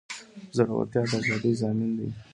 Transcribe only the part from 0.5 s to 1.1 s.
زړورتیا